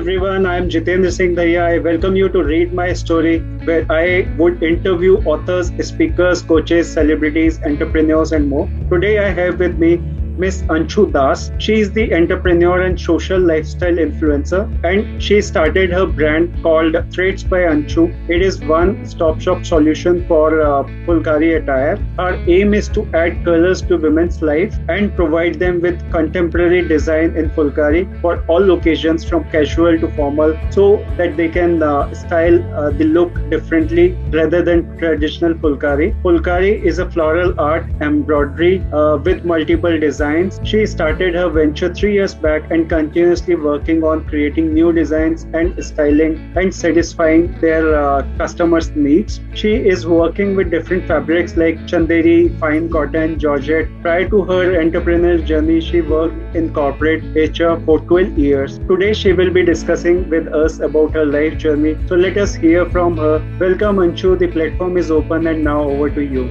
[0.00, 1.62] everyone, I am Jitendra Singh Dahiya.
[1.62, 7.60] I welcome you to read my story where I would interview authors, speakers, coaches, celebrities,
[7.64, 8.66] entrepreneurs, and more.
[8.88, 9.90] Today I have with me
[10.38, 11.50] Miss Anshu Das.
[11.58, 17.44] She is the entrepreneur and social lifestyle influencer, and she started her brand called Threads
[17.44, 18.04] by Anshu.
[18.30, 21.96] It is one stop shop solution for uh, Phulkari attire.
[22.18, 27.36] Her aim is to add colors to women's life and provide them with contemporary design
[27.36, 32.62] in Phulkari for all occasions from casual to formal so that they can uh, style
[32.74, 36.14] uh, the look differently rather than traditional Phulkari.
[36.22, 40.60] Phulkari is a floral art embroidery uh, with multiple designs designs.
[40.68, 45.82] She started her venture three years back and continuously working on creating new designs and
[45.84, 49.40] styling and satisfying their uh, customers' needs.
[49.54, 53.88] She is working with different fabrics like chanderi, fine cotton, georgette.
[54.02, 58.78] Prior to her entrepreneurial journey, she worked in corporate HR for 12 years.
[58.92, 61.96] Today, she will be discussing with us about her life journey.
[62.06, 63.36] So let us hear from her.
[63.60, 64.38] Welcome, Anshu.
[64.38, 66.50] The platform is open and now over to you.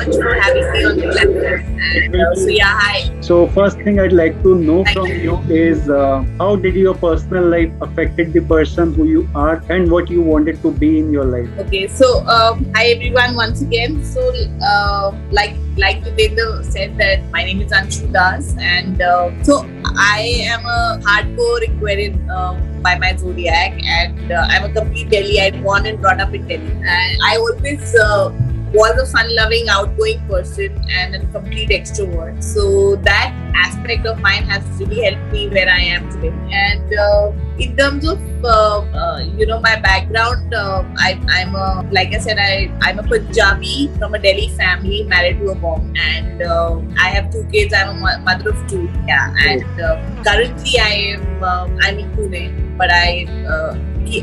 [0.00, 1.80] Much for having me on the platform.
[1.80, 3.20] And, uh, so yeah, hi.
[3.20, 6.74] So first thing I'd like to know Thank from you, you is uh, how did
[6.74, 10.98] your personal life affected the person who you are and what you wanted to be
[10.98, 11.48] in your life?
[11.66, 14.02] Okay, so um, hi everyone once again.
[14.04, 14.20] So
[14.62, 20.20] uh, like like Jitendra said that my name is Anshu Das and uh, so I
[20.54, 25.40] am a hardcore Aquarian uh, by my zodiac and uh, I'm a complete Delhi.
[25.40, 28.30] I born and brought up in Delhi and I always uh,
[28.72, 32.42] was a fun loving, outgoing person and a complete extrovert.
[32.42, 36.32] So that aspect of mine has really helped me where I am today.
[36.52, 41.88] And uh, in terms of uh, uh, you know my background, uh, I, am a
[41.90, 45.92] like I said, I I'm a Punjabi from a Delhi family, married to a mom,
[45.96, 47.74] and uh, I have two kids.
[47.74, 48.88] I'm a mother of two.
[49.06, 51.44] Yeah, and uh, currently I am
[51.82, 53.26] I'm in Pune, but I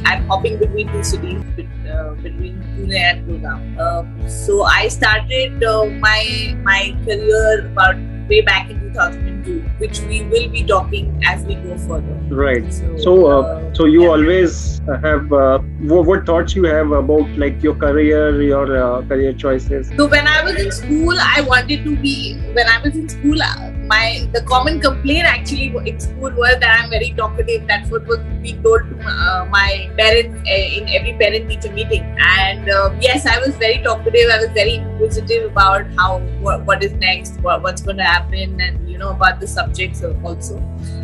[0.06, 1.44] I'm hopping between two cities
[2.22, 3.78] between Pune and Gurgaon.
[3.80, 7.96] Uh, so I started uh, my my career about
[8.30, 8.80] way back in
[9.48, 12.16] 2002, which we will be talking as we go further.
[12.30, 12.74] Right.
[12.74, 14.10] So, so, uh, uh, so you yeah.
[14.10, 19.34] always have uh, what, what, thoughts you have about like your career, your uh, career
[19.34, 19.92] choices?
[19.96, 22.38] So when I was in school, I wanted to be.
[22.54, 26.80] When I was in school, uh, my the common complaint actually in school was that
[26.80, 27.68] I'm very talkative.
[27.68, 32.04] That's what was being told to uh, my parents in every parent teacher meeting.
[32.20, 32.68] And
[33.02, 34.30] yes, I was very talkative.
[34.32, 38.60] I was very inquisitive about how what, what is next, what, what's going to happen
[38.60, 40.62] and you know about the subjects also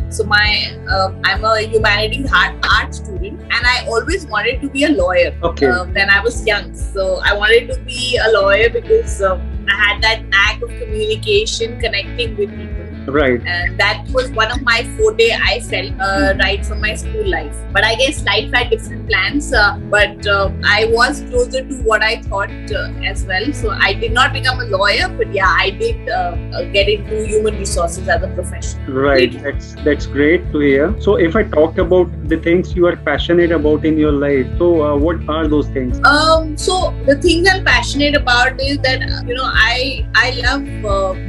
[0.09, 4.83] so my uh, i'm a humanities art, art student and i always wanted to be
[4.83, 5.67] a lawyer okay.
[5.67, 9.39] Uh, when i was young so i wanted to be a lawyer because uh,
[9.69, 12.72] i had that knack of communication connecting with people
[13.07, 13.41] Right.
[13.45, 17.55] And that was one of my forte I felt uh, right from my school life.
[17.71, 19.53] But I guess life had different plans.
[19.53, 23.51] Uh, but uh, I was closer to what I thought uh, as well.
[23.53, 27.25] So I did not become a lawyer, but yeah, I did uh, uh, get into
[27.25, 28.85] human resources as a profession.
[28.91, 29.31] Right.
[29.41, 30.95] That's that's great to hear.
[31.01, 34.95] So if I talk about the things you are passionate about in your life, so
[34.95, 35.99] what are those things?
[36.05, 36.57] Um.
[36.57, 40.63] So the things I'm passionate about is that you know I I love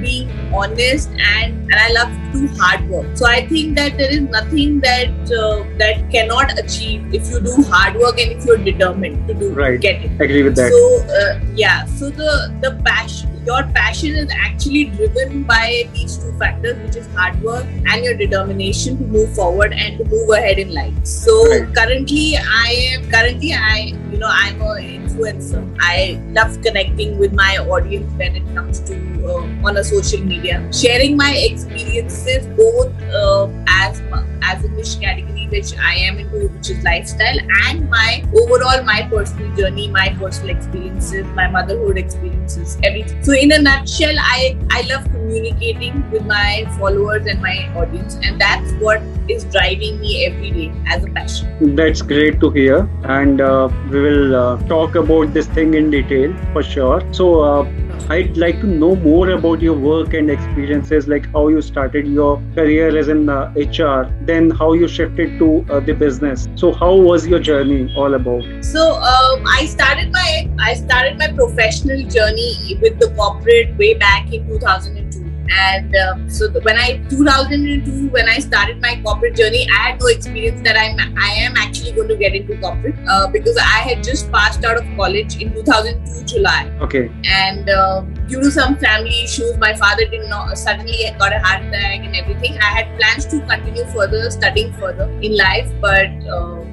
[0.00, 3.16] being honest and and I love to do hard work.
[3.16, 7.62] So I think that there is nothing that uh, that cannot achieve if you do
[7.68, 9.80] hard work and if you're determined to do right.
[9.80, 10.20] get it.
[10.20, 10.70] Agree with that.
[10.70, 10.82] So
[11.20, 16.78] uh, yeah, so the the passion your passion is actually driven by these two factors,
[16.82, 20.72] which is hard work and your determination to move forward and to move ahead in
[20.72, 20.94] life.
[21.04, 21.74] So right.
[21.74, 24.80] currently, I am currently I you know I'm a
[25.14, 25.76] influencer.
[25.80, 28.94] I love connecting with my audience when it comes to
[29.26, 34.02] uh, on a social media, sharing my experiences both uh, as
[34.42, 39.08] as a niche category which I am into, which is lifestyle, and my overall my
[39.10, 43.22] personal journey, my personal experiences, my motherhood experiences, everything.
[43.24, 48.40] So in a nutshell, I I love communicating with my followers and my audience, and
[48.40, 51.74] that's what is driving me every day as a passion.
[51.76, 56.34] That's great to hear, and uh, we will uh, talk about this thing in detail
[56.52, 57.02] for sure.
[57.12, 57.40] So.
[57.40, 57.64] Uh,
[58.10, 62.42] I'd like to know more about your work and experiences, like how you started your
[62.54, 66.46] career as an uh, HR, then how you shifted to uh, the business.
[66.54, 68.42] So, how was your journey all about?
[68.62, 74.30] So, um, I started my I started my professional journey with the corporate way back
[74.30, 75.03] in 2002
[75.50, 80.06] and um, so when i 2002 when i started my corporate journey i had no
[80.06, 84.02] experience that i'm i am actually going to get into corporate uh, because i had
[84.02, 89.22] just passed out of college in 2002 july okay and um, due to some family
[89.22, 92.58] issues, my father did not suddenly got a heart attack and everything.
[92.58, 96.63] I had plans to continue further, studying further in life, but uh,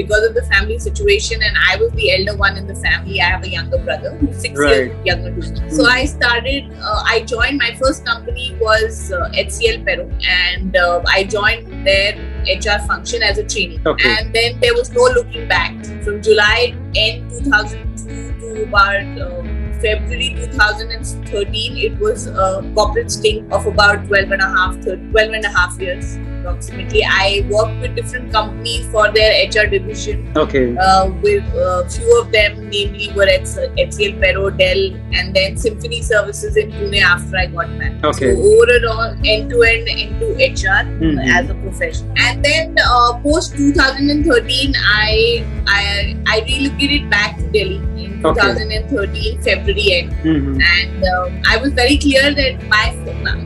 [0.00, 3.20] because of the family situation, and I was the elder one in the family.
[3.20, 4.76] I have a younger brother who's six Right.
[4.76, 5.70] years younger me.
[5.78, 6.70] So I started.
[6.90, 7.58] Uh, I joined.
[7.66, 12.14] My first company was uh, HCL Perot, and uh, I joined their
[12.56, 13.80] HR function as a trainee.
[13.94, 14.14] Okay.
[14.16, 15.74] And then there was no looking back.
[16.08, 19.42] From July end 2002 to about uh,
[19.82, 25.32] February 2013, it was a corporate stint of about 12 and a half, 13, 12
[25.40, 26.16] and a half years
[26.48, 27.02] approximately.
[27.04, 30.32] I worked with different companies for their HR division.
[30.36, 30.76] Okay.
[30.76, 36.02] Uh, with a few of them, namely were at HCL Perot, Dell, and then Symphony
[36.02, 38.04] Services in Pune after I got married.
[38.04, 38.34] Okay.
[38.34, 41.18] So overall, end to end into HR Mhm.
[41.38, 42.12] as a profession.
[42.16, 47.80] And then uh, post 2013, I I I relocated back to Delhi
[48.24, 48.40] Okay.
[48.40, 50.60] 2013 February end, Mhm.
[50.70, 52.84] and um, I was very clear that my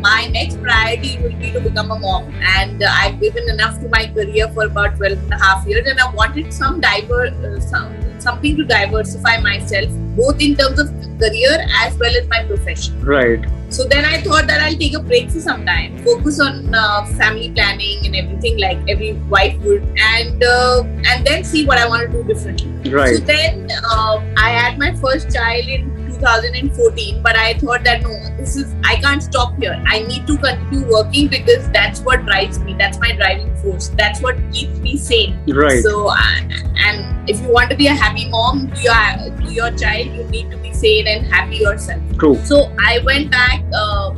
[0.07, 2.33] my next priority will be to become a mom.
[2.59, 5.87] And uh, I've given enough to my career for about 12 and a half years,
[5.87, 10.91] and I wanted some diver uh, some something to diversify myself both in terms of
[11.19, 13.05] career as well as my profession.
[13.05, 13.45] Right.
[13.73, 17.07] So then I thought that I'll take a break for some time, focus on uh,
[17.17, 21.89] family planning and everything like every wife would, and uh, and then see what I
[21.89, 22.91] want to do differently.
[22.91, 23.17] Right.
[23.17, 25.92] So then uh, I had my first child in
[26.23, 29.83] 2014, but I thought that no, this is I can't stop here.
[29.87, 32.75] I need to continue working because that's what drives me.
[32.79, 33.89] That's my driving force.
[33.89, 35.39] That's what keeps me sane.
[35.49, 35.83] Right.
[35.83, 36.41] So, uh,
[36.87, 40.25] and if you want to be a happy mom to your to your child, you
[40.25, 42.01] need to be sane and happy yourself.
[42.19, 42.37] True.
[42.45, 44.15] So I went back uh,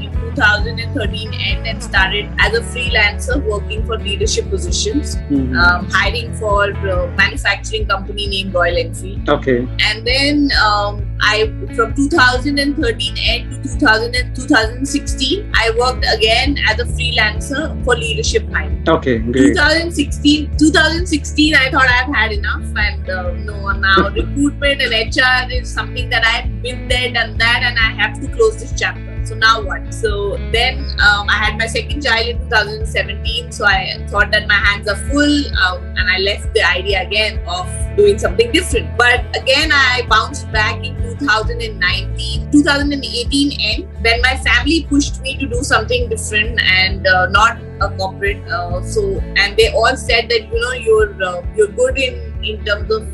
[0.00, 5.56] in 2013 end and started as a freelancer working for leadership positions, Mhm.
[5.64, 9.28] um, hiring for a manufacturing company named Royal Enfield.
[9.28, 9.58] Okay.
[9.88, 11.46] And then um, I,
[11.76, 18.50] from 2013 end to 2000 and 2016, I worked again as a freelancer for leadership
[18.52, 18.82] hiring.
[18.88, 19.18] Okay.
[19.18, 19.54] Great.
[19.54, 25.68] 2016, 2016, I thought I've had enough, and uh, no, now recruitment and HR is
[25.68, 29.11] something that I've been there, done that, and I have to close this chapter.
[29.24, 29.94] So now what?
[29.94, 34.54] So then um, I had my second child in 2017, so I thought that my
[34.54, 37.66] hands are full, um, and I left the idea again of
[37.96, 38.96] doing something different.
[38.98, 45.46] But again, I bounced back in 2019, 2018 end when my family pushed me to
[45.46, 48.42] do something different and uh, not a corporate.
[48.48, 52.64] Uh, so and they all said that you know you're uh, you're good in in
[52.64, 53.06] terms of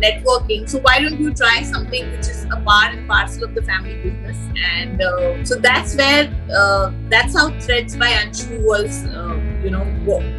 [0.00, 0.68] networking.
[0.68, 3.96] So why don't you try something which is a part and parcel of the family
[4.02, 4.36] business?
[4.74, 9.04] And uh, so that's where uh, that's how Threads by Anshu was.
[9.06, 9.84] Uh, you know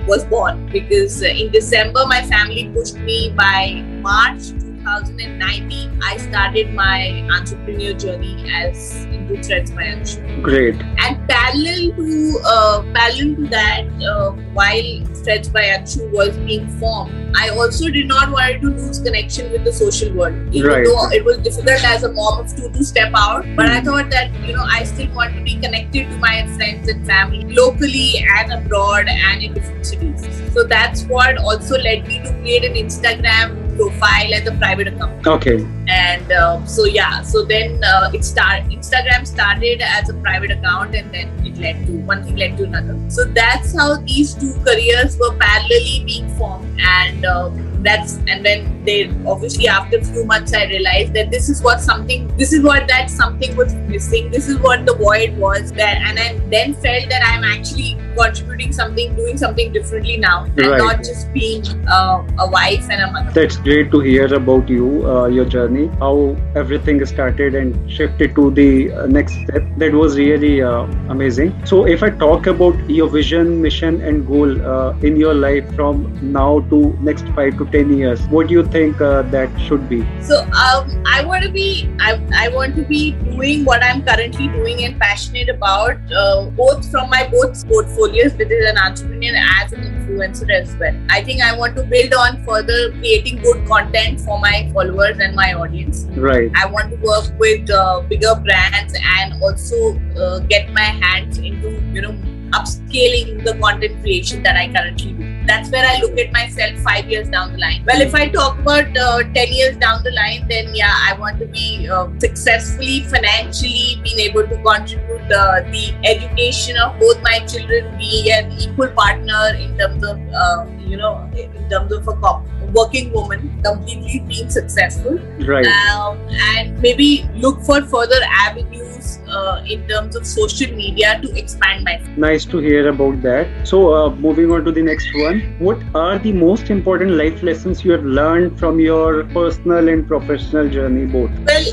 [0.08, 4.54] was born because in december my family pushed me by march
[4.88, 10.42] 2019 i started my entrepreneur journey as into threads by Anshu.
[10.42, 10.76] Great.
[11.06, 17.36] and parallel to uh, parallel to that uh, while threads by Anshu was being formed
[17.44, 20.86] i also did not want to lose connection with the social world even Right.
[20.86, 24.10] though it was difficult as a mom of two to step out but i thought
[24.10, 28.26] that you know i still want to be connected to my friends and family locally
[28.40, 32.76] and abroad and in different cities so that's what also led me to create an
[32.88, 35.58] instagram profile as a private account Okay.
[35.88, 40.96] and uh, so yeah so then uh, it start instagram started as a private account
[40.96, 44.54] and then it led to one thing led to another so that's how these two
[44.66, 47.50] careers were parallelly being formed and uh,
[47.82, 49.00] that's and then they
[49.36, 52.88] obviously after a few months i realized that this is what something this is what
[52.88, 57.10] that something was missing this is what the void was there and i then felt
[57.10, 62.50] that i'm actually contributing something doing something differently now and not just being uh, a
[62.50, 67.06] wife and a mother That's great to hear about you, uh, your journey, how everything
[67.06, 69.64] started and shifted to the uh, next step.
[69.78, 71.54] That was really uh, amazing.
[71.66, 76.04] So, if I talk about your vision, mission, and goal uh, in your life from
[76.32, 80.06] now to next five to ten years, what do you think uh, that should be?
[80.22, 84.48] So um, I want to be I, I want to be doing what I'm currently
[84.48, 89.74] doing and passionate about uh, both from my both portfolios which is an entrepreneur as
[89.74, 90.96] an influencer as well.
[91.10, 95.36] I think I want to build on further creating good content for my followers and
[95.36, 96.06] my audience.
[96.16, 96.52] Right.
[96.56, 101.82] I want to work with uh, bigger brands and also uh, get my hands into
[101.94, 105.46] you know upscaling the content creation that I currently do.
[105.46, 107.84] That's where I look at myself five years down the line.
[107.86, 111.40] Well, if I talk about uh, ten years down the line, then yeah, I want
[111.40, 117.40] to be uh, successfully financially being able to contribute uh, the education of both my
[117.46, 122.44] children, be an equal partner in terms of uh, you know in terms of a
[122.74, 125.66] working woman, completely being successful, right?
[125.68, 126.18] Um,
[126.56, 128.87] and maybe look for further avenues
[129.30, 132.02] uh, in terms of social media to expand my.
[132.16, 133.48] Nice to hear about that.
[133.68, 137.84] So, uh, moving on to the next one, what are the most important life lessons
[137.84, 141.32] you have learned from your personal and professional journey both?
[141.46, 141.66] Well,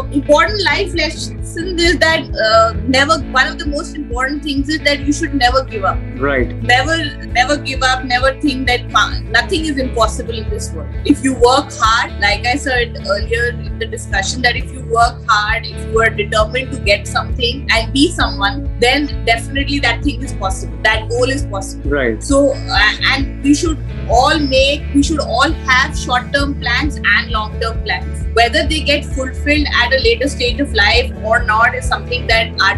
[0.00, 3.18] uh, important life lesson is that uh, never.
[3.36, 5.98] One of the most important things is that you should never give up.
[6.16, 6.54] Right.
[6.62, 8.04] Never, never give up.
[8.04, 8.86] Never think that
[9.30, 10.94] nothing is impossible in this world.
[11.04, 15.22] If you work hard, like I said earlier in the discussion, that if you work
[15.28, 20.22] hard, if you are determined to get something and be someone, then definitely that thing
[20.22, 20.76] is possible.
[20.82, 21.90] That goal is possible.
[21.90, 22.22] Right.
[22.22, 27.30] So, uh, and we should all make, we should all have short term plans and
[27.30, 28.24] long term plans.
[28.34, 32.50] Whether they get fulfilled at a later stage of life or not is something that
[32.60, 32.76] our,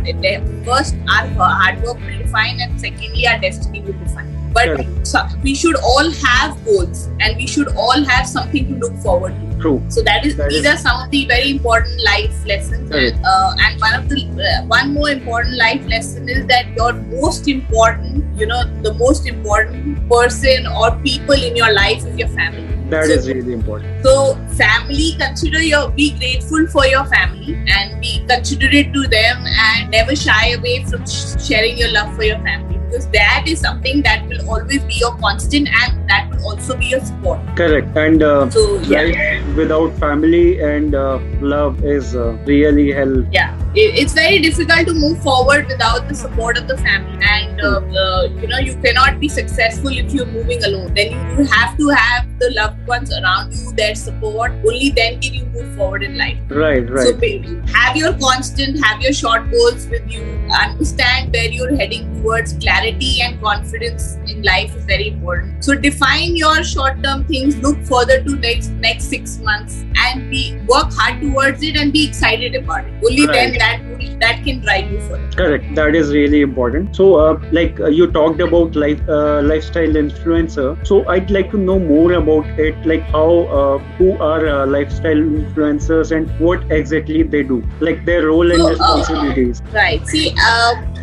[0.65, 4.35] first our hard work will define, and secondly, our destiny will define.
[4.53, 8.95] But so we should all have goals and we should all have something to look
[9.03, 9.61] forward to.
[9.61, 9.85] True.
[9.89, 10.67] So that is that these is...
[10.67, 12.91] are some of the very important life lessons.
[12.91, 17.47] Uh, and one of the uh, one more important life lesson is that your most
[17.47, 22.78] important you know the most important person or people in your life is your family
[22.91, 28.01] That so, is really important so family consider your be grateful for your family and
[28.01, 32.79] be considerate to them and never shy away from sharing your love for your family
[32.89, 36.87] because that is something that will always be your constant and that will also be
[36.87, 37.41] your support.
[37.57, 37.97] Correct.
[37.97, 39.43] And uh, so, yeah.
[39.55, 43.25] without family and uh, love is uh, really hell.
[43.31, 47.19] Yeah, it's very difficult to move forward without the support of the family.
[47.23, 50.95] And uh, you know, you cannot be successful if you're moving alone.
[50.95, 54.53] Then you have to have the loved ones around you, their support.
[54.67, 56.39] Only then can you move forward in life.
[56.49, 57.07] Right, right.
[57.07, 60.23] So have your constant, have your short goals with you.
[60.53, 62.55] Understand where you're heading towards.
[62.59, 65.65] Clarity and confidence in life is very important.
[65.65, 70.93] So define your short-term things, look further to next next six months, and be work
[71.01, 73.05] hard towards it and be excited about it.
[73.05, 73.35] Only right.
[73.35, 75.31] then that that can drive you further.
[75.37, 75.75] Correct.
[75.75, 76.97] That is really important.
[76.97, 80.69] So, uh, like uh, you talked about life uh, lifestyle influencer.
[80.87, 82.87] So I'd like to know more about it.
[82.93, 83.29] Like how
[83.61, 88.61] uh, who are uh, lifestyle influencers and what exactly they do, like their role and
[88.61, 89.63] so, uh, responsibilities.
[89.73, 90.07] right.
[90.15, 90.35] See,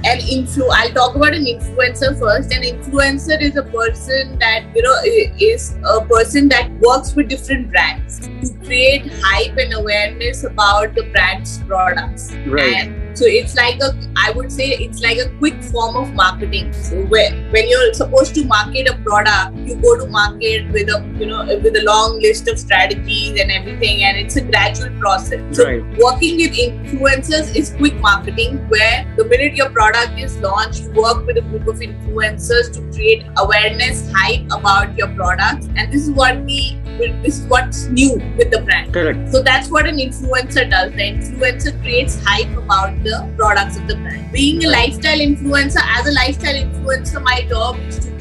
[0.05, 0.67] an influ.
[0.71, 2.53] I'll talk about an influencer first.
[2.53, 4.95] An influencer is a person that you know
[5.39, 11.03] is a person that works with different brands to create hype and awareness about the
[11.11, 12.33] brand's products.
[12.45, 12.75] Right.
[12.75, 16.73] And so it's like a, I would say it's like a quick form of marketing.
[16.73, 21.15] So where, when you're supposed to market a product, you go to market with a,
[21.17, 25.55] you know, with a long list of strategies and everything, and it's a gradual process.
[25.55, 25.97] So right.
[25.97, 31.25] working with influencers is quick marketing, where the minute your product is launched, you work
[31.25, 36.11] with a group of influencers to create awareness, hype about your product, and this is
[36.11, 38.93] what the is what's new with the brand.
[38.93, 39.31] Correct.
[39.31, 40.91] So that's what an influencer does.
[40.91, 44.31] The influencer creates hype about the products of the brand.
[44.31, 48.14] Being a lifestyle influencer, as a lifestyle influencer, my job is to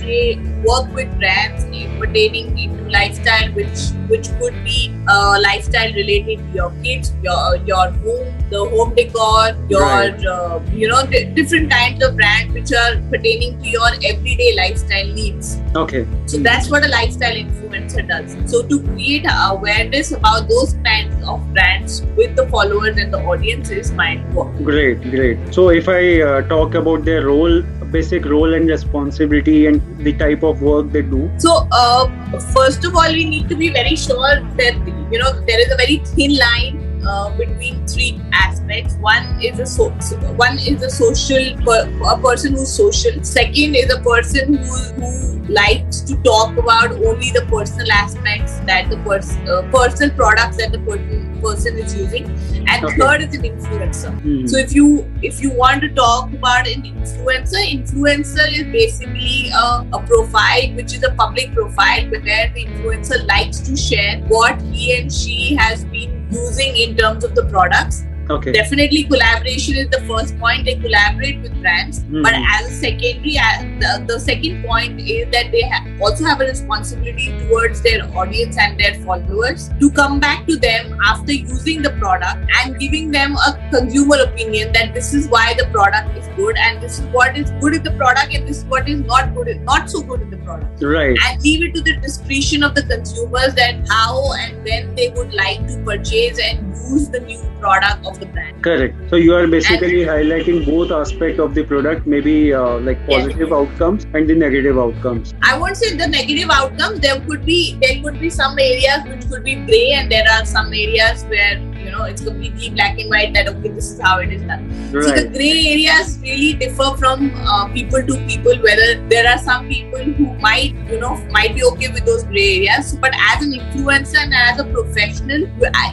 [0.64, 1.64] work with brands
[1.98, 7.90] pertaining into lifestyle, which which could be uh, lifestyle related to your kids, your your
[7.90, 10.26] home, the home decor, your right.
[10.26, 15.12] uh, you know d- different kinds of brands which are pertaining to your everyday lifestyle
[15.12, 15.60] needs.
[15.74, 16.06] Okay.
[16.26, 18.36] So that's what a lifestyle influencer does.
[18.50, 23.70] So to create awareness about those kinds of brands with the followers and the audience
[23.70, 24.54] is my work.
[24.62, 25.54] Great, great.
[25.54, 27.62] So if I uh, talk about their role,
[27.96, 31.30] basic role and responsibility, and the type of work they do.
[31.38, 35.60] So uh, first of all, we need to be very sure that you know there
[35.66, 38.94] is a very thin line uh, between three aspects.
[38.96, 39.90] One is a so,
[40.36, 43.22] one is a social per, a person who's social.
[43.22, 48.88] Second is a person who, who likes to talk about only the personal aspects that
[48.88, 52.24] the person uh, personal products that the person person is using
[52.68, 52.96] and okay.
[52.96, 54.46] third is an influencer mm-hmm.
[54.46, 59.86] so if you if you want to talk about an influencer influencer is basically a,
[59.92, 64.96] a profile which is a public profile where the influencer likes to share what he
[64.96, 68.52] and she has been using in terms of the products Okay.
[68.52, 70.64] Definitely, collaboration is the first point.
[70.64, 72.22] They collaborate with brands, mm-hmm.
[72.22, 73.34] but as a secondary,
[73.80, 78.56] the, the second point is that they ha- also have a responsibility towards their audience
[78.58, 83.36] and their followers to come back to them after using the product and giving them
[83.36, 87.36] a consumer opinion that this is why the product is good and this is what
[87.36, 90.22] is good in the product and this is what is not good, not so good
[90.22, 90.82] in the product.
[90.82, 91.16] Right.
[91.26, 95.34] And leave it to the discretion of the consumers that how and when they would
[95.34, 98.62] like to purchase and use the new product of the brand.
[98.62, 98.96] Correct.
[99.10, 103.48] So you are basically and, highlighting both aspects of the product, maybe uh, like positive
[103.48, 103.58] yes.
[103.60, 105.34] outcomes and the negative outcomes.
[105.42, 107.00] I won't say the negative outcomes.
[107.00, 110.44] There could be there could be some areas which could be gray, and there are
[110.44, 111.56] some areas where
[111.94, 113.32] know it's completely black and white.
[113.34, 114.68] That okay, this is how it is done.
[114.92, 115.04] Right.
[115.04, 118.56] So the gray areas really differ from uh, people to people.
[118.68, 122.46] Whether there are some people who might you know might be okay with those gray
[122.56, 125.48] areas, but as an influencer and as a professional,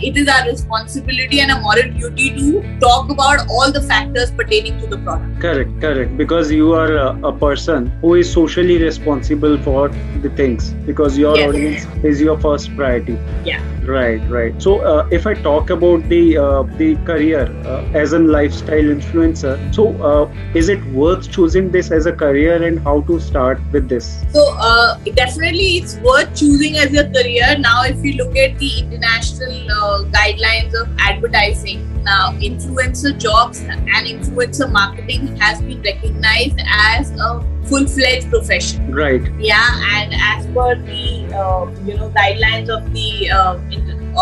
[0.09, 4.79] it is our responsibility and a moral duty to talk about all the factors pertaining
[4.79, 5.39] to the product.
[5.41, 6.17] Correct, correct.
[6.17, 9.89] Because you are a, a person who is socially responsible for
[10.21, 11.49] the things because your yes.
[11.49, 13.17] audience is your first priority.
[13.45, 13.61] Yeah.
[13.83, 14.61] Right, right.
[14.61, 19.53] So uh, if I talk about the uh, the career uh, as a lifestyle influencer,
[19.73, 23.89] so uh, is it worth choosing this as a career and how to start with
[23.89, 24.23] this?
[24.31, 27.57] So uh, definitely it's worth choosing as a career.
[27.57, 33.87] Now, if you look at the international uh, guidelines of advertising, now influencer jobs and
[33.89, 41.03] influencer marketing has been recognized as a full-fledged profession right yeah and as per the
[41.41, 43.55] uh, you know guidelines of the uh,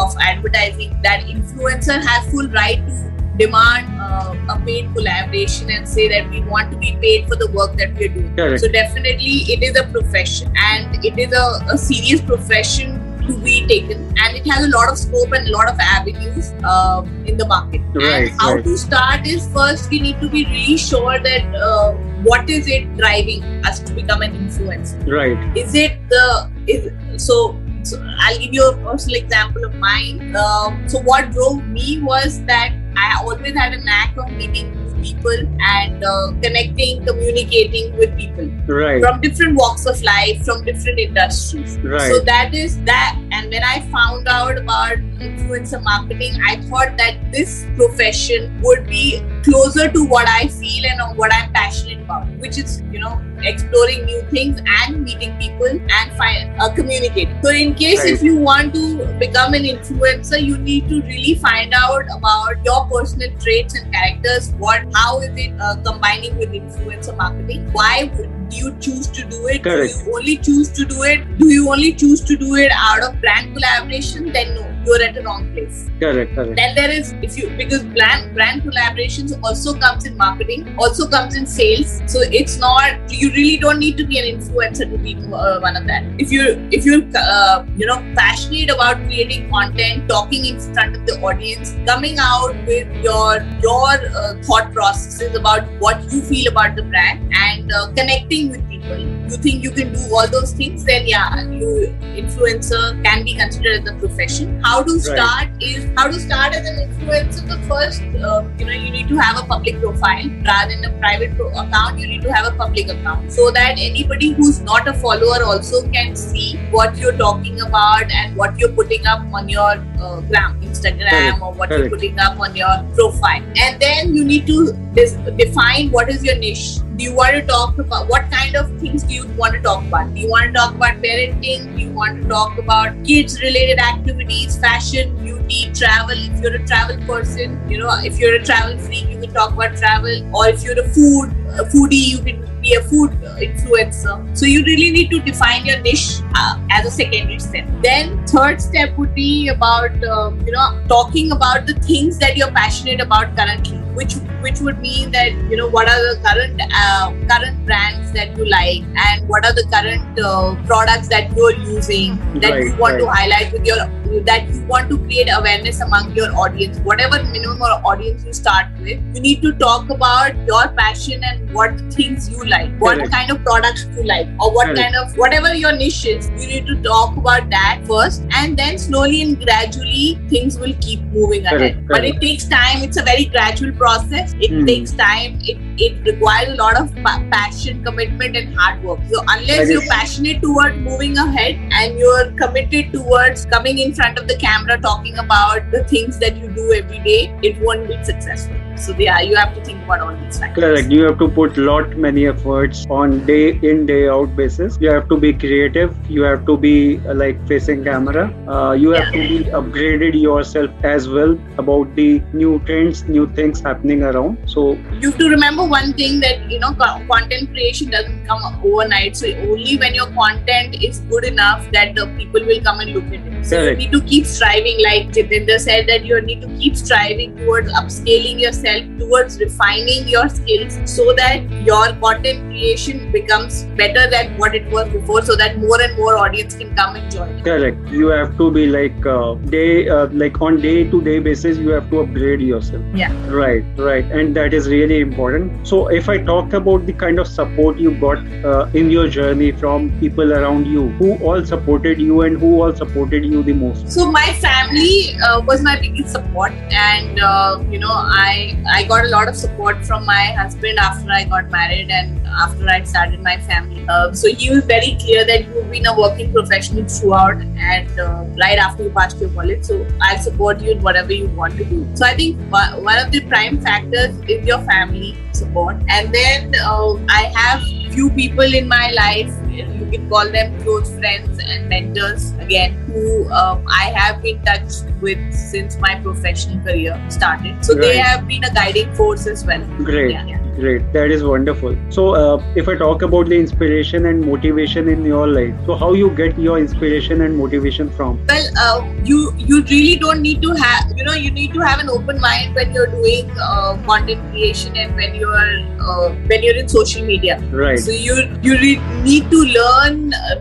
[0.02, 6.08] of advertising that influencer has full right to demand uh, a paid collaboration and say
[6.14, 8.62] that we want to be paid for the work that we're doing Correct.
[8.62, 13.66] so definitely it is a profession and it is a, a serious profession to be
[13.68, 17.38] taken and it has a lot of scope and a lot of avenues uh, in
[17.38, 18.64] the market right, and how right.
[18.64, 22.96] to start is first we need to be really sure that uh, what is it
[22.98, 26.92] driving us to become an influencer right is it the is
[27.24, 30.36] so so I'll give you a personal example of mine.
[30.36, 35.48] Um, so what drove me was that I always had a knack of meeting people
[35.62, 39.02] and uh, connecting, communicating with people right.
[39.02, 41.78] from different walks of life, from different industries.
[41.80, 42.12] Right.
[42.12, 43.18] So that is that.
[43.32, 49.22] And when I found out about influencer marketing, I thought that this profession would be
[49.44, 54.06] closer to what I feel and what I'm passionate about, which is, you know, exploring
[54.06, 57.38] new things and meeting people and find uh, communicating.
[57.44, 58.14] So, in case right.
[58.14, 62.86] if you want to become an influencer, you need to really find out about your
[62.86, 64.52] personal traits and characters.
[64.58, 67.72] What, how is it uh, combining with influencer marketing?
[67.72, 69.64] Why would do you choose to do it?
[69.64, 69.94] Correct.
[69.94, 71.38] Do you only choose to do it?
[71.38, 74.32] Do you only choose to do it out of brand collaboration?
[74.32, 75.88] Then no, you're at the wrong place.
[76.00, 76.56] Correct, correct.
[76.56, 81.36] Then there is if you because brand brand collaborations also comes in marketing, also comes
[81.36, 82.02] in sales.
[82.08, 85.76] So it's not you really don't need to be an influencer to be uh, one
[85.76, 86.04] of that.
[86.18, 91.06] If you if you're uh, you know passionate about creating content, talking in front of
[91.06, 96.76] the audience, coming out with your your uh, thought processes about what you feel about
[96.76, 100.84] the brand and uh, connecting with people, you think you can do all those things,
[100.84, 104.62] then yeah, you influencer can be considered as a profession.
[104.64, 105.62] How to start right.
[105.62, 107.48] is how to start as an influencer.
[107.48, 111.00] The first, uh, you know, you need to have a public profile rather than a
[111.00, 112.00] private pro- account.
[112.00, 115.88] You need to have a public account so that anybody who's not a follower also
[115.92, 120.60] can see what you're talking about and what you're putting up on your uh, gram,
[120.62, 121.42] Instagram, Correct.
[121.42, 121.82] or what Correct.
[121.82, 123.44] you're putting up on your profile.
[123.58, 127.42] And then you need to dis- define what is your niche do you want to
[127.48, 130.14] talk about what kind of things do you want to talk about?
[130.14, 131.74] Do you want to talk about parenting?
[131.76, 136.18] Do you want to talk about kids related activities fashion beauty travel?
[136.18, 139.54] If you're a travel person you know if you're a travel freak you can talk
[139.54, 140.36] about travel.
[140.36, 141.32] Or if you're a food
[141.62, 143.12] a foodie you can be a food
[143.48, 148.16] influencer so you really need to define your niche uh, as a secondary step then
[148.28, 153.02] third step would be about uh, you know talking about the things that you're passionate
[153.02, 157.66] about currently which which would mean that you know what are the current uh, current
[157.66, 162.52] brands that you like and what are the current uh, products that you're using that
[162.52, 163.00] right, you want right.
[163.00, 163.82] to highlight with your
[164.26, 169.00] that you want to create awareness among your audience whatever minimum audience you start with
[169.16, 173.12] you need to talk about your passion and what things you like what Correct.
[173.12, 174.80] kind of products you like or what Correct.
[174.80, 178.78] kind of whatever your niche is you need to talk about that first and then
[178.78, 183.26] slowly and gradually things will keep moving ahead but it takes time it's a very
[183.26, 184.66] gradual process it mm.
[184.66, 189.24] takes time it, it requires a lot of pa- passion commitment and hard work so
[189.30, 194.38] unless you're passionate toward moving ahead and you're committed towards coming in front of the
[194.38, 198.56] camera talking about the things that you do every day, it won't be successful.
[198.80, 200.64] So yeah, you have to think about all these factors.
[200.64, 200.92] Correct.
[200.92, 204.78] You have to put lot many efforts on day in day out basis.
[204.80, 205.96] You have to be creative.
[206.10, 208.26] You have to be uh, like facing camera.
[208.48, 209.22] Uh, you have yeah.
[209.22, 214.38] to be upgraded yourself as well about the new trends, new things happening around.
[214.46, 219.18] So you have to remember one thing that you know content creation doesn't come overnight.
[219.18, 223.06] So only when your content is good enough that the people will come and look
[223.06, 223.82] at it So Correct.
[223.82, 227.72] you need to keep striving, like Jitendra said, that you need to keep striving towards
[227.74, 228.69] upscaling yourself,
[229.00, 234.90] towards refining your skills, so that your content creation becomes better than what it was
[234.90, 237.42] before, so that more and more audience can come and join.
[237.44, 237.78] Correct.
[237.90, 241.70] You have to be like uh, day, uh, like on day to day basis, you
[241.70, 242.84] have to upgrade yourself.
[242.94, 243.14] Yeah.
[243.30, 245.68] Right, right, and that is really important.
[245.68, 249.52] So, if I talk about the kind of support you got uh, in your journey
[249.52, 253.92] from people around you, who all supported you and who all supported you the most?
[253.92, 259.06] So my family uh, was my biggest support, and uh, you know, I I got
[259.06, 263.22] a lot of support from my husband after I got married and after I started
[263.22, 263.86] my family.
[263.88, 268.26] Uh, so he was very clear that you've been a working professional throughout, and uh,
[268.38, 271.66] right after you passed your college, so I'll support you in whatever you want to
[271.66, 271.88] do.
[271.96, 276.94] So I think one of the prime factors is your family support, and then uh,
[277.10, 277.62] I have
[277.94, 279.34] few people in my life
[279.68, 284.86] you can call them close friends and mentors again who um, i have been touched
[285.02, 289.64] with since my professional career started so they have been a guiding force as well
[289.78, 290.12] Great.
[290.12, 290.39] Yeah.
[290.60, 291.76] Great, that is wonderful.
[291.90, 295.94] So, uh, if I talk about the inspiration and motivation in your life, so how
[295.94, 298.20] you get your inspiration and motivation from?
[298.28, 301.80] well uh, you you really don't need to have you know you need to have
[301.84, 305.54] an open mind when you're doing uh, content creation and when you're
[305.88, 310.14] uh, when you're in social media Right, So you you re- need to learn.
[310.14, 310.36] Uh,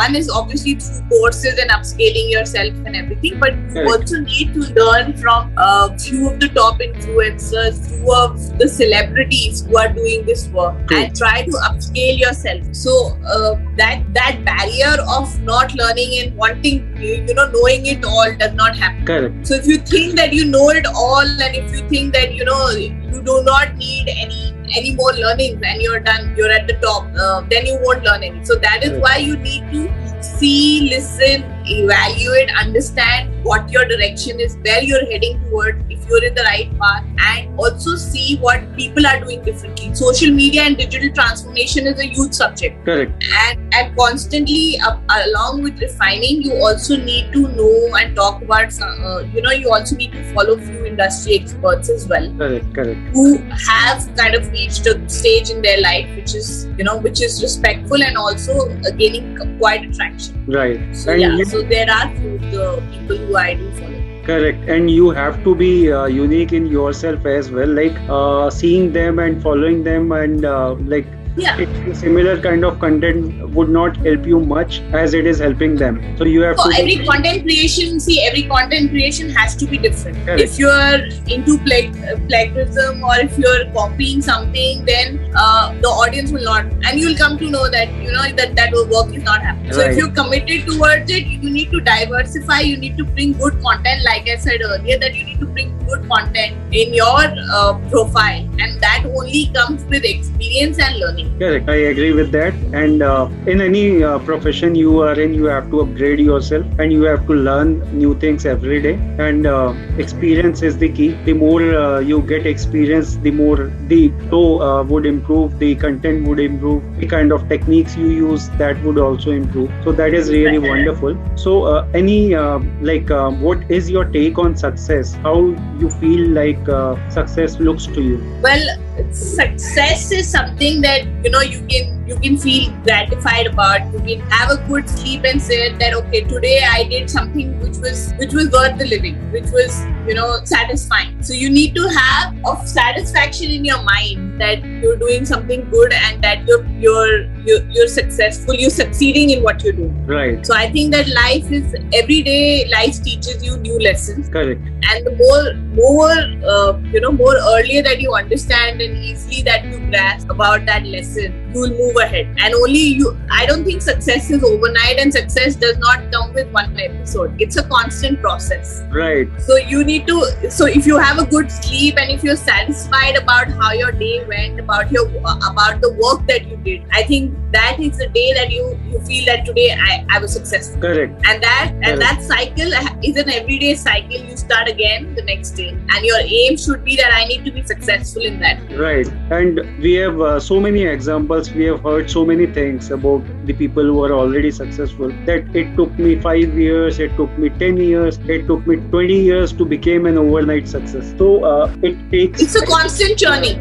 [0.00, 3.90] one is obviously through courses and upscaling yourself and everything, but you Correct.
[3.90, 9.63] also need to learn from a few of the top influencers, few of the celebrities
[9.66, 10.98] who are doing this work, True.
[11.02, 12.62] and try to upscale yourself.
[12.72, 12.96] So
[13.26, 18.54] uh, that that barrier of not learning and wanting you know knowing it all does
[18.54, 19.06] not happen.
[19.06, 22.34] correct, So if you think that you know it all, and if you think that
[22.34, 26.66] you know you do not need any any more learning and you're done, you're at
[26.66, 28.44] the top, uh, then you won't learn any.
[28.44, 34.56] So that is why you need to see, listen, evaluate, understand what your direction is,
[34.64, 39.06] where you're heading toward, if you're in the right path, and also see what people
[39.06, 39.94] are doing differently.
[39.94, 44.96] Social media and digital transformation is a huge subject correct, and and constantly uh,
[45.26, 49.50] along with refining you also need to know and talk about some, uh, you know
[49.50, 52.98] you also need to follow few industry experts as well correct, correct.
[53.12, 53.36] who
[53.68, 57.42] have kind of reached a stage in their life which is you know which is
[57.42, 60.80] respectful and also uh, gaining quite attraction Right.
[60.94, 62.06] so And yeah you- so there are
[62.52, 66.66] the people who i do follow Correct, and you have to be uh, unique in
[66.66, 67.68] yourself as well.
[67.68, 71.04] Like uh, seeing them and following them, and uh, like
[71.36, 71.56] yeah
[71.92, 76.16] similar kind of content would not help you much as it is helping them.
[76.16, 76.76] So you have So to.
[76.80, 80.16] every content creation, see, every content creation has to be different.
[80.24, 80.40] Correct.
[80.40, 80.98] If you're
[81.36, 86.66] into plag- uh, plagiarism or if you're copying something, then uh, the audience will not,
[86.66, 89.72] and you'll come to know that you know that that work is not happening.
[89.72, 92.60] So if you're committed towards it, you need to diversify.
[92.60, 95.76] You need to bring good content, like I said earlier, that you need to bring
[95.86, 101.38] good content in your uh, profile, and that only comes with experience and learning.
[101.38, 101.68] Correct.
[101.68, 102.54] I agree with that.
[102.72, 106.92] And uh, in any uh, profession you are in, you have to upgrade yourself and
[106.92, 108.94] you have to learn new things every day.
[109.18, 111.10] And uh, experience is the key.
[111.24, 116.26] The more uh, you get experience, the more the flow uh, would improve, the content
[116.28, 119.70] would improve, the kind of techniques you use that would also improve.
[119.84, 121.16] So that is really wonderful.
[121.36, 122.34] So, uh, any
[122.80, 123.08] like,
[123.40, 125.14] what is your take on success?
[125.14, 128.40] How you feel like uh, success looks to you?
[128.42, 128.64] well
[129.10, 134.20] success is something that you know you can you can feel gratified about you can
[134.30, 138.32] have a good sleep and say that okay today i did something which was which
[138.34, 142.66] was worth the living which was you know satisfying so you need to have of
[142.68, 147.88] satisfaction in your mind that you're doing something good and that you're you're you're, you're
[147.88, 150.44] successful you're succeeding in what you do Right.
[150.46, 154.60] so i think that life is every day life teaches you new lessons Correct.
[154.90, 156.12] and the more more
[156.52, 160.84] uh, you know more earlier that you understand and easily that you grasp about that
[160.84, 165.12] lesson you will move ahead and only you i don't think success is overnight and
[165.12, 167.40] success does not come with one episode.
[167.40, 168.82] It's a constant process.
[168.90, 169.28] Right.
[169.40, 173.16] so you need to so if you have a good sleep and if you're satisfied
[173.16, 177.34] about how your day went about your about the work that you did i think
[177.52, 180.80] that is the day that you you feel that today i, I was successful.
[180.80, 181.12] Correct.
[181.26, 181.86] and that Correct.
[181.86, 184.10] and that cycle is an everyday cycle.
[184.10, 185.68] You start again the next day.
[185.68, 188.60] And your aim should be that i need to be successful in that.
[188.78, 191.52] Right, and we have uh, so many examples examples.
[191.52, 195.74] We have heard so many things about the people who are already successful that it
[195.76, 199.64] took me 5 years it took me 10 years it took me 20 years to
[199.64, 201.12] become an overnight success.
[201.18, 203.52] So uh, it takes it's a constant journey.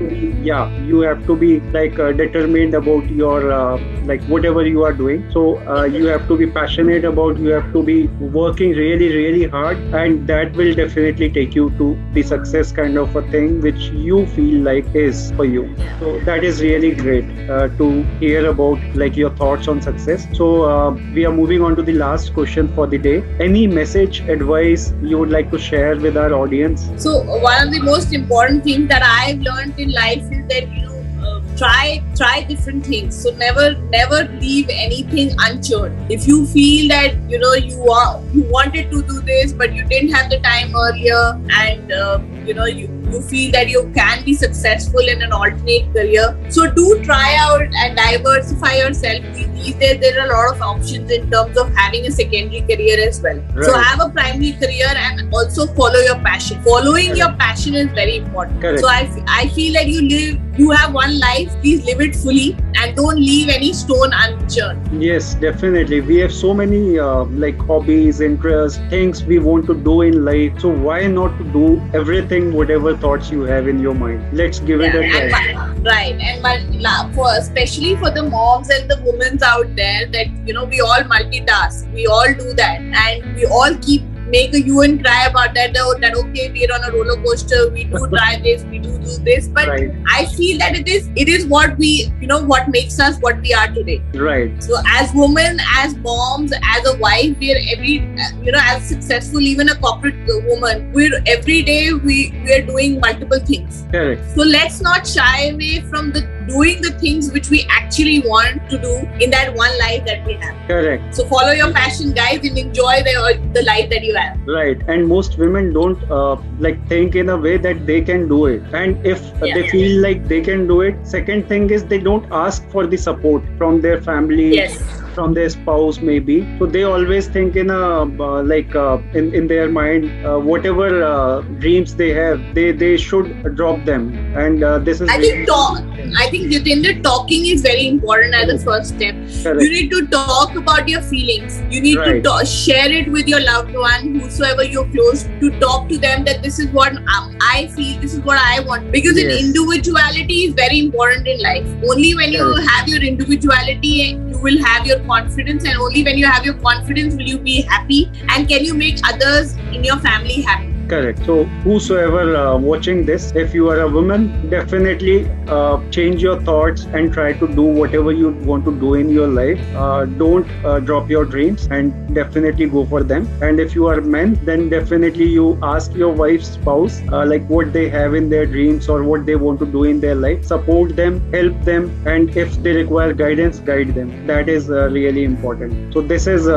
[0.44, 4.94] yeah you have to be like uh, determined about your uh, like whatever you are
[4.94, 5.30] doing.
[5.32, 8.08] So uh, you have to be passionate about you have to be
[8.40, 13.16] working really really hard and that will definitely take you to the success kind of
[13.16, 15.76] a thing which you feel like is for you.
[16.00, 20.28] So that is really great uh, to hear about like your thoughts on success.
[20.34, 23.24] So uh, we are moving on to the last question for the day.
[23.40, 26.90] Any message advice you would like to share with our audience?
[26.98, 30.86] So one of the most important things that i've learned in life is that you
[30.86, 33.22] know uh, try try different things.
[33.22, 38.44] So never never leave anything unchurned if you feel that you know you are you
[38.44, 42.66] wanted to do this but you didn't have the time earlier and uh, you know
[42.66, 46.38] you you feel that you can be successful in an alternate career.
[46.50, 49.24] So do try out and diversify yourself
[49.72, 53.22] days there are a lot of options in terms of having a secondary career as
[53.22, 53.38] well.
[53.54, 53.66] Right.
[53.66, 56.62] so have a primary career and also follow your passion.
[56.64, 57.18] Following Correct.
[57.18, 58.62] your passion is very important.
[58.62, 58.80] Correct.
[58.80, 62.56] so I, I feel that you live you have one life please live it fully
[62.76, 66.02] and don't leave any stone unturned yes definitely.
[66.02, 70.60] We have so many uh, like hobbies interests things we want to do in life.
[70.60, 74.26] So why not do everything whatever thoughts you have in your mind?
[74.32, 75.68] Let's give yeah, it a try.
[75.84, 80.54] right and my, for especially for the moms and the women out there that you
[80.54, 84.02] know we all multitask we all do that and we all keep
[84.34, 87.70] make a you and cry about that, oh, that okay, we're on a roller coaster,
[87.70, 89.48] we do try this, we do do this.
[89.48, 89.92] But right.
[90.08, 93.42] I feel that it is it is what we, you know, what makes us what
[93.42, 94.02] we are today.
[94.14, 94.64] Right.
[94.64, 97.94] So as women, as moms, as a wife, we're every
[98.42, 100.16] you know, as successful, even a corporate
[100.52, 103.86] woman, we're every day we we're doing multiple things.
[103.92, 104.22] Correct.
[104.36, 108.78] So let's not shy away from the doing the things which we actually want to
[108.78, 110.56] do in that one life that we have.
[110.68, 111.16] Correct.
[111.16, 114.40] So follow your passion, guys, and enjoy the the life that you have.
[114.48, 114.82] Right.
[114.88, 118.74] And most women don't uh, like think in a way that they can do it.
[118.74, 119.56] And if yeah.
[119.56, 122.98] they feel like they can do it, second thing is they don't ask for the
[122.98, 124.54] support from their family.
[124.56, 126.38] Yes from their spouse maybe.
[126.60, 131.04] So they always think in a uh, like uh, in in their mind uh, whatever
[131.04, 134.12] uh, dreams they have they they should drop them.
[134.44, 135.80] And uh, this is i think talk
[136.22, 139.16] i think Jitendra, talking is very important as a first step.
[139.44, 139.62] Correct.
[139.62, 141.62] you need to talk about your feelings.
[141.70, 142.14] You need right.
[142.14, 146.24] to talk, share it with your loved one whosoever you're close to talk to them
[146.26, 148.92] that this is what um, i feel this is what i want.
[148.92, 149.42] Because yes.
[149.44, 151.68] individuality is very important in life.
[151.90, 153.94] Only when you have your individuality
[154.34, 157.62] you will have your confidence and only when you have your confidence will you be
[157.62, 161.26] happy and can you make others in your family happy Correct.
[161.26, 166.84] So, whosoever uh, watching this, if you are a woman, definitely uh, change your thoughts
[166.94, 169.60] and try to do whatever you want to do in your life.
[169.76, 173.28] Uh, don't uh, drop your dreams and definitely go for them.
[173.42, 177.72] And if you are men, then definitely you ask your wife's spouse uh, like what
[177.72, 180.44] they have in their dreams or what they want to do in their life.
[180.46, 184.28] Support them, help them, and if they require guidance, guide them.
[184.28, 185.94] That is uh, really important.
[185.94, 186.48] So, this is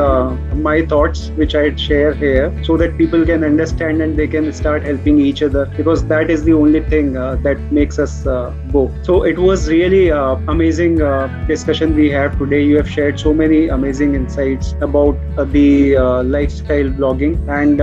[0.53, 4.85] my thoughts which I share here so that people can understand and they can start
[4.91, 8.83] helping each other because that is the only thing uh, that makes us uh, go
[9.01, 12.63] so it was really uh, amazing uh, discussion we have today.
[12.63, 17.79] You have shared so many amazing insights about uh, the uh, lifestyle blogging and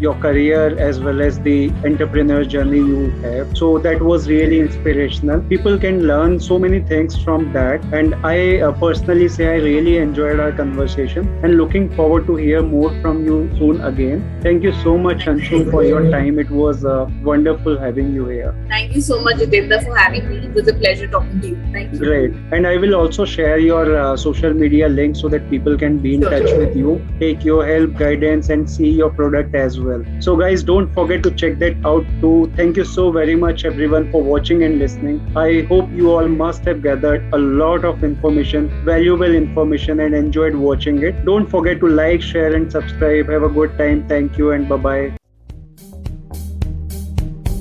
[0.00, 3.48] your career as well as the entrepreneur journey you have.
[3.56, 5.40] So that was really inspirational.
[5.42, 7.84] People can learn so many things from that.
[7.92, 8.38] And i
[8.80, 13.50] personally say i really enjoyed our conversation and looking forward to hear more from you
[13.58, 14.24] soon again.
[14.42, 16.38] Thank you so much anshu for your time.
[16.38, 18.54] It was uh, wonderful having you here.
[18.68, 20.38] Thank you so much, Jitendra, for having me.
[20.46, 21.56] It was a pleasure talking to you.
[21.72, 21.98] Thank you.
[21.98, 22.32] Great.
[22.52, 26.14] And I will also share your uh, social media link so that people can be
[26.14, 26.58] in sure, touch sure.
[26.58, 30.04] with you, take your help, guidance, and see your product as well.
[30.20, 32.52] So, guys, don't forget to check that out too.
[32.56, 35.20] Thank you so very much, everyone, for watching and listening.
[35.36, 40.54] I hope you all must have gathered a lot of information, valuable information, and enjoyed
[40.54, 41.24] watching it.
[41.24, 43.28] Don't forget to like, share, and subscribe.
[43.28, 44.06] Have a good time.
[44.08, 45.19] Thank you, and bye bye.